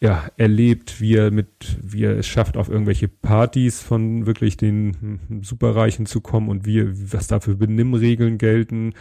ja, 0.00 0.24
erlebt, 0.36 1.00
wie 1.00 1.14
er 1.14 1.30
mit, 1.30 1.48
wie 1.80 2.04
er 2.04 2.18
es 2.18 2.26
schafft, 2.26 2.58
auf 2.58 2.68
irgendwelche 2.68 3.08
Partys 3.08 3.80
von 3.80 4.26
wirklich 4.26 4.58
den 4.58 5.40
Superreichen 5.42 6.04
zu 6.04 6.20
kommen 6.20 6.50
und 6.50 6.66
wie, 6.66 6.84
was 7.12 7.26
da 7.26 7.40
für 7.40 7.54
Benimmregeln 7.54 8.36
gelten 8.36 8.92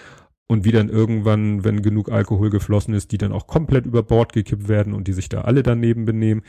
und 0.48 0.66
wie 0.66 0.72
dann 0.72 0.90
irgendwann, 0.90 1.64
wenn 1.64 1.82
genug 1.82 2.12
Alkohol 2.12 2.50
geflossen 2.50 2.94
ist, 2.94 3.12
die 3.12 3.18
dann 3.18 3.32
auch 3.32 3.48
komplett 3.48 3.86
über 3.86 4.04
Bord 4.04 4.34
gekippt 4.34 4.68
werden 4.68 4.94
und 4.94 5.08
die 5.08 5.14
sich 5.14 5.30
da 5.30 5.42
alle 5.42 5.64
daneben 5.64 6.06
benehmen. 6.06 6.44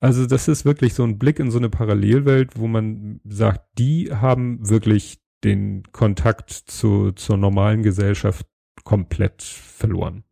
Also 0.00 0.26
das 0.26 0.48
ist 0.48 0.64
wirklich 0.64 0.94
so 0.94 1.04
ein 1.04 1.18
Blick 1.18 1.38
in 1.38 1.50
so 1.50 1.58
eine 1.58 1.70
Parallelwelt, 1.70 2.58
wo 2.58 2.68
man 2.68 3.20
sagt, 3.24 3.66
die 3.78 4.10
haben 4.12 4.68
wirklich 4.68 5.18
den 5.44 5.82
Kontakt 5.92 6.50
zu, 6.50 7.12
zur 7.12 7.36
normalen 7.36 7.82
Gesellschaft 7.82 8.46
komplett 8.84 9.42
verloren. 9.42 10.24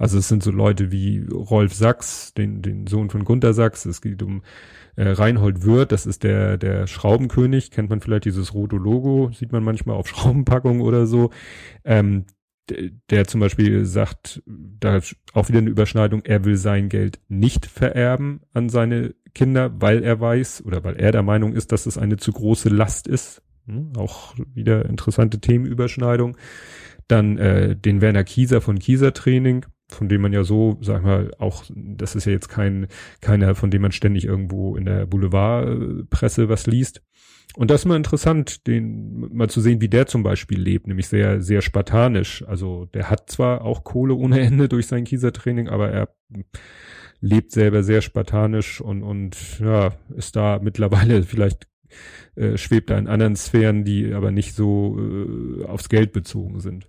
Also 0.00 0.16
es 0.16 0.28
sind 0.28 0.42
so 0.42 0.50
Leute 0.50 0.90
wie 0.90 1.26
Rolf 1.30 1.74
Sachs, 1.74 2.32
den, 2.32 2.62
den 2.62 2.86
Sohn 2.86 3.10
von 3.10 3.22
Gunter 3.24 3.52
Sachs. 3.52 3.84
Es 3.84 4.00
geht 4.00 4.22
um 4.22 4.40
äh, 4.96 5.10
Reinhold 5.10 5.62
Wirth, 5.62 5.92
das 5.92 6.06
ist 6.06 6.24
der, 6.24 6.56
der 6.56 6.86
Schraubenkönig. 6.86 7.70
Kennt 7.70 7.90
man 7.90 8.00
vielleicht 8.00 8.24
dieses 8.24 8.54
rote 8.54 8.76
Logo, 8.76 9.30
sieht 9.34 9.52
man 9.52 9.62
manchmal 9.62 9.96
auf 9.96 10.08
Schraubenpackungen 10.08 10.80
oder 10.80 11.04
so. 11.06 11.28
Ähm, 11.84 12.24
der 13.10 13.26
zum 13.26 13.40
Beispiel 13.40 13.84
sagt, 13.84 14.42
da 14.46 15.00
auch 15.34 15.48
wieder 15.48 15.58
eine 15.58 15.68
Überschneidung, 15.68 16.22
er 16.24 16.46
will 16.46 16.56
sein 16.56 16.88
Geld 16.88 17.20
nicht 17.28 17.66
vererben 17.66 18.40
an 18.54 18.70
seine 18.70 19.14
Kinder, 19.34 19.82
weil 19.82 20.02
er 20.02 20.18
weiß 20.18 20.64
oder 20.64 20.82
weil 20.82 20.96
er 20.96 21.12
der 21.12 21.22
Meinung 21.22 21.52
ist, 21.52 21.72
dass 21.72 21.84
es 21.84 21.98
eine 21.98 22.16
zu 22.16 22.32
große 22.32 22.70
Last 22.70 23.06
ist. 23.06 23.42
Hm, 23.66 23.92
auch 23.98 24.34
wieder 24.54 24.86
interessante 24.86 25.40
Themenüberschneidung. 25.40 26.38
Dann 27.06 27.36
äh, 27.36 27.76
den 27.76 28.00
Werner 28.00 28.24
Kieser 28.24 28.62
von 28.62 28.78
Kieser 28.78 29.12
Training, 29.12 29.66
von 29.90 30.08
dem 30.08 30.22
man 30.22 30.32
ja 30.32 30.44
so, 30.44 30.78
sag 30.80 31.02
mal, 31.02 31.30
auch, 31.38 31.64
das 31.74 32.14
ist 32.14 32.26
ja 32.26 32.32
jetzt 32.32 32.48
kein, 32.48 32.86
keiner, 33.20 33.54
von 33.54 33.70
dem 33.70 33.82
man 33.82 33.92
ständig 33.92 34.24
irgendwo 34.24 34.76
in 34.76 34.84
der 34.84 35.06
Boulevardpresse 35.06 36.48
was 36.48 36.66
liest. 36.66 37.02
Und 37.56 37.70
das 37.70 37.82
ist 37.82 37.86
mal 37.86 37.96
interessant, 37.96 38.66
den 38.66 39.34
mal 39.34 39.50
zu 39.50 39.60
sehen, 39.60 39.80
wie 39.80 39.88
der 39.88 40.06
zum 40.06 40.22
Beispiel 40.22 40.60
lebt, 40.60 40.86
nämlich 40.86 41.08
sehr, 41.08 41.42
sehr 41.42 41.62
spartanisch. 41.62 42.44
Also 42.46 42.86
der 42.94 43.10
hat 43.10 43.28
zwar 43.28 43.62
auch 43.62 43.82
Kohle 43.82 44.14
ohne 44.14 44.40
Ende 44.40 44.68
durch 44.68 44.86
sein 44.86 45.04
Kiesertraining, 45.04 45.68
aber 45.68 45.90
er 45.90 46.08
lebt 47.20 47.50
selber 47.50 47.82
sehr 47.82 48.02
spartanisch 48.02 48.80
und, 48.80 49.02
und 49.02 49.58
ja, 49.60 49.92
ist 50.16 50.36
da 50.36 50.60
mittlerweile 50.62 51.22
vielleicht 51.24 51.66
äh, 52.36 52.56
schwebt 52.56 52.90
da 52.90 52.98
in 52.98 53.08
anderen 53.08 53.36
Sphären, 53.36 53.84
die 53.84 54.12
aber 54.12 54.30
nicht 54.30 54.54
so 54.54 54.98
äh, 54.98 55.64
aufs 55.64 55.88
Geld 55.88 56.12
bezogen 56.12 56.60
sind. 56.60 56.88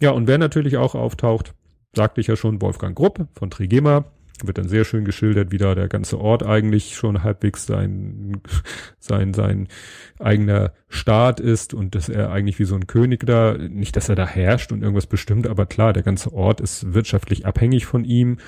Ja, 0.00 0.10
und 0.10 0.28
wer 0.28 0.38
natürlich 0.38 0.76
auch 0.76 0.94
auftaucht, 0.94 1.54
sagte 1.96 2.20
ich 2.20 2.28
ja 2.28 2.36
schon, 2.36 2.62
Wolfgang 2.62 2.96
Grupp 2.96 3.26
von 3.32 3.50
Trigema, 3.50 4.04
wird 4.44 4.58
dann 4.58 4.68
sehr 4.68 4.84
schön 4.84 5.04
geschildert, 5.04 5.50
wie 5.50 5.58
da 5.58 5.74
der 5.74 5.88
ganze 5.88 6.20
Ort 6.20 6.44
eigentlich 6.44 6.94
schon 6.94 7.22
halbwegs 7.22 7.66
sein, 7.66 8.42
sein, 8.98 9.32
sein 9.32 9.68
eigener 10.18 10.72
Staat 10.88 11.40
ist 11.40 11.72
und 11.74 11.94
dass 11.94 12.08
er 12.08 12.30
eigentlich 12.30 12.58
wie 12.58 12.64
so 12.64 12.74
ein 12.74 12.86
König 12.86 13.24
da, 13.26 13.54
nicht, 13.54 13.96
dass 13.96 14.08
er 14.08 14.14
da 14.14 14.26
herrscht 14.26 14.72
und 14.72 14.82
irgendwas 14.82 15.06
bestimmt, 15.06 15.46
aber 15.46 15.66
klar, 15.66 15.92
der 15.92 16.02
ganze 16.02 16.32
Ort 16.32 16.60
ist 16.60 16.92
wirtschaftlich 16.92 17.46
abhängig 17.46 17.86
von 17.86 18.04
ihm. 18.04 18.38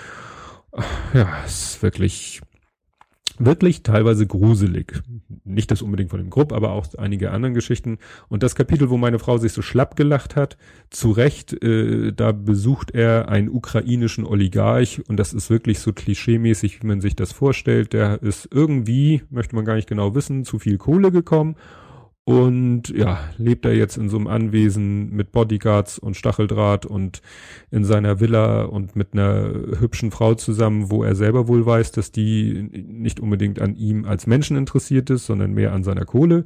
Ja, 1.15 1.43
ist 1.45 1.83
wirklich 1.83 2.43
wirklich 3.39 3.83
teilweise 3.83 4.27
gruselig. 4.27 5.03
Nicht 5.45 5.71
das 5.71 5.83
unbedingt 5.83 6.11
von 6.11 6.21
dem 6.21 6.31
Grupp, 6.31 6.53
aber 6.53 6.73
auch 6.73 6.87
einige 6.97 7.31
anderen 7.31 7.55
Geschichten. 7.55 7.99
Und 8.29 8.43
das 8.43 8.55
Kapitel, 8.55 8.91
wo 8.91 8.97
meine 8.97 9.19
Frau 9.19 9.39
sich 9.39 9.53
so 9.53 9.63
schlapp 9.63 9.97
gelacht 9.97 10.37
hat, 10.37 10.57
zu 10.91 11.11
Recht, 11.11 11.63
äh, 11.63 12.13
da 12.13 12.33
besucht 12.33 12.93
er 12.93 13.29
einen 13.29 13.49
ukrainischen 13.49 14.25
Oligarch 14.27 15.03
und 15.09 15.17
das 15.19 15.33
ist 15.33 15.51
wirklich 15.51 15.79
so 15.79 15.93
klischeemäßig, 15.93 16.83
wie 16.83 16.87
man 16.87 17.01
sich 17.01 17.17
das 17.17 17.33
vorstellt. 17.33 17.93
Der 17.93 18.23
ist 18.23 18.49
irgendwie, 18.53 19.23
möchte 19.31 19.55
man 19.55 19.65
gar 19.65 19.75
nicht 19.75 19.89
genau 19.89 20.15
wissen, 20.15 20.45
zu 20.45 20.59
viel 20.59 20.79
Kohle 20.79 21.11
gekommen 21.11 21.57
und 22.29 22.91
ja, 22.91 23.21
lebt 23.39 23.65
er 23.65 23.75
jetzt 23.75 23.97
in 23.97 24.11
so 24.11 24.19
einem 24.19 24.27
Anwesen 24.27 25.09
mit 25.17 25.33
Bodyguards 25.33 25.99
und 25.99 26.15
Stacheldraht 26.15 26.85
und 26.85 27.23
in 27.71 27.87
seiner 27.87 28.21
Villa 28.21 28.65
und 28.65 28.97
mit 28.97 29.15
einer 29.15 29.51
hübschen 29.81 30.11
Frau 30.11 30.35
zusammen, 30.35 30.91
wo 30.91 31.03
er 31.03 31.15
selber 31.15 31.49
wohl 31.49 31.65
weiß, 31.65 31.91
dass 31.93 32.13
die 32.13 32.69
nicht 32.87 33.19
unbedingt 33.19 33.63
an 33.63 33.77
ihm 33.77 34.05
als 34.05 34.27
Menschen 34.27 34.59
interessiert 34.59 35.09
ist, 35.09 35.25
sondern 35.25 35.55
mehr 35.55 35.73
an 35.73 35.85
seiner 35.85 36.05
Kohle. 36.05 36.45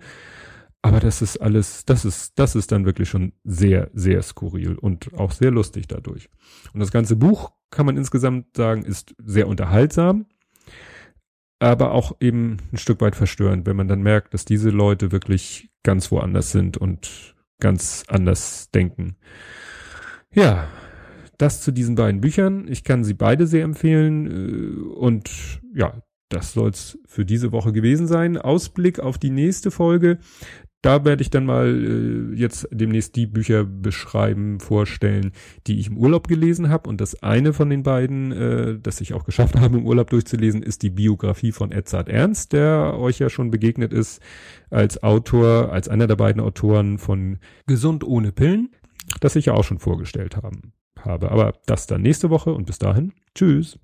Aber 0.83 1.01
das 1.01 1.21
ist 1.21 1.39
alles, 1.39 1.85
das 1.85 2.05
ist, 2.05 2.39
das 2.39 2.55
ist 2.55 2.71
dann 2.71 2.85
wirklich 2.85 3.09
schon 3.09 3.33
sehr, 3.43 3.91
sehr 3.93 4.23
skurril 4.23 4.77
und 4.77 5.13
auch 5.15 5.33
sehr 5.33 5.51
lustig 5.51 5.89
dadurch. 5.89 6.29
Und 6.73 6.79
das 6.79 6.93
ganze 6.93 7.17
Buch, 7.17 7.51
kann 7.71 7.87
man 7.87 7.97
insgesamt 7.97 8.57
sagen, 8.57 8.85
ist 8.85 9.17
sehr 9.19 9.49
unterhaltsam 9.49 10.27
aber 11.63 11.93
auch 11.93 12.17
eben 12.21 12.57
ein 12.73 12.77
Stück 12.77 13.01
weit 13.01 13.15
verstörend, 13.15 13.67
wenn 13.67 13.77
man 13.77 13.89
dann 13.89 14.03
merkt, 14.03 14.35
dass 14.35 14.45
diese 14.45 14.71
Leute 14.71 15.13
wirklich 15.13 15.71
ganz 15.83 16.11
woanders 16.11 16.51
sind 16.51 16.77
und 16.77 17.35
ganz 17.61 18.05
anders 18.09 18.71
denken. 18.73 19.17
Ja, 20.35 20.69
das 21.39 21.63
zu 21.63 21.73
diesen 21.73 21.95
beiden 21.95 22.21
Büchern. 22.21 22.67
Ich 22.69 22.85
kann 22.85 23.05
sie 23.05 23.15
beide 23.15 23.47
sehr 23.47 23.65
empfehlen 23.65 24.27
äh, 24.27 24.99
und 24.99 25.61
ja, 25.75 26.03
das 26.29 26.53
soll's 26.53 26.99
für 27.07 27.25
diese 27.25 27.53
Woche 27.53 27.73
gewesen 27.73 28.07
sein. 28.07 28.39
Ausblick 28.39 28.99
auf 28.99 29.19
die 29.19 29.31
nächste 29.31 29.71
Folge 29.71 30.19
da 30.83 31.05
werde 31.05 31.23
ich 31.23 31.31
dann 31.31 31.47
mal 31.47 31.69
äh, 31.69 32.35
jetzt 32.35 32.69
demnächst 32.73 33.15
die 33.15 33.27
Bücher 33.27 33.65
beschreiben, 33.65 34.59
vorstellen, 34.59 35.31
die 35.67 35.79
ich 35.79 35.87
im 35.87 35.97
Urlaub 35.97 36.27
gelesen 36.27 36.69
habe. 36.69 36.89
Und 36.89 37.01
das 37.01 37.23
eine 37.23 37.53
von 37.53 37.71
den 37.71 37.85
beiden, 37.85 38.33
äh, 38.33 38.79
das 38.81 39.01
ich 39.01 39.15
auch 39.15 39.25
geschafft 39.25 39.55
habe, 39.61 39.79
im 39.79 39.87
Urlaub 39.87 40.11
durchzulesen, 40.11 40.63
ist 40.63 40.83
die 40.83 40.91
Biografie 40.91 41.53
von 41.53 41.71
Edzard 41.71 42.09
Ernst, 42.09 42.53
der 42.53 42.99
euch 42.99 43.21
ja 43.21 43.31
schon 43.31 43.51
begegnet 43.51 43.93
ist 43.93 44.21
als 44.71 45.03
Autor, 45.03 45.73
als 45.73 45.89
einer 45.89 46.09
der 46.09 46.17
beiden 46.17 46.43
Autoren 46.43 46.99
von 46.99 47.39
Gesund 47.67 48.05
ohne 48.05 48.33
Pillen, 48.33 48.71
das 49.21 49.37
ich 49.37 49.47
ja 49.47 49.55
auch 49.55 49.65
schon 49.65 49.79
vorgestellt 49.79 50.37
haben, 50.37 50.73
habe. 50.99 51.31
Aber 51.31 51.55
das 51.67 51.87
dann 51.87 52.03
nächste 52.03 52.29
Woche 52.29 52.53
und 52.53 52.67
bis 52.67 52.79
dahin, 52.79 53.13
tschüss. 53.35 53.79